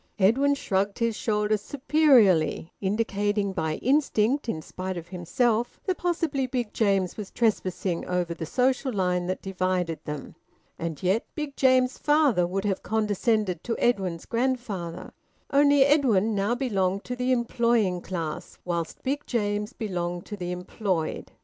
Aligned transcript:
Edwin 0.17 0.55
shrugged 0.55 0.97
his 0.97 1.15
shoulders 1.15 1.61
superiorly, 1.61 2.73
indicating 2.81 3.53
by 3.53 3.75
instinct, 3.83 4.49
in 4.49 4.63
spite 4.63 4.97
of 4.97 5.09
himself, 5.09 5.79
that 5.85 5.99
possibly 5.99 6.47
Big 6.47 6.73
James 6.73 7.17
was 7.17 7.29
trespassing 7.29 8.03
over 8.07 8.33
the 8.33 8.47
social 8.47 8.91
line 8.91 9.27
that 9.27 9.43
divided 9.43 9.99
them. 10.05 10.33
And 10.79 11.03
yet 11.03 11.23
Big 11.35 11.55
James's 11.55 11.99
father 11.99 12.47
would 12.47 12.65
have 12.65 12.81
condescended 12.81 13.63
to 13.63 13.77
Edwin's 13.77 14.25
grandfather. 14.25 15.13
Only, 15.51 15.85
Edwin 15.85 16.33
now 16.33 16.55
belonged 16.55 17.03
to 17.03 17.15
the 17.15 17.31
employing 17.31 18.01
class, 18.01 18.57
whilst 18.65 19.03
Big 19.03 19.27
James 19.27 19.71
belonged 19.71 20.25
to 20.25 20.35
the 20.35 20.51
employed. 20.51 21.29